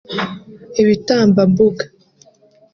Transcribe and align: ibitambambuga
ibitambambuga 0.81 1.83